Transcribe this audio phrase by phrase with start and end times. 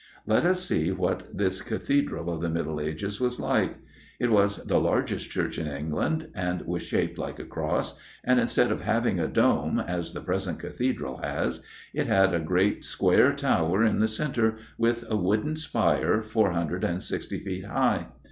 [0.25, 3.77] Let us see what this Cathedral of the Middle Ages was like.
[4.19, 8.71] It was the largest church in England, and was shaped like a cross, and, instead
[8.71, 11.61] of having a dome, as the present Cathedral has,
[11.93, 16.83] it had a great square tower in the centre, with a wooden spire, four hundred
[16.83, 18.07] and sixty feet high.